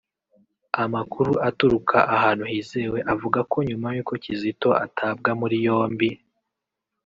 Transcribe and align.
Amakuru 0.83 1.31
aturuka 1.49 1.97
ahantu 2.15 2.43
hizewe 2.51 2.99
avuga 3.13 3.39
ko 3.51 3.57
nyuma 3.69 3.87
yuko 3.95 4.13
kizito 4.23 4.69
atabwa 4.85 5.29
muri 5.39 5.55
yombi 5.65 6.09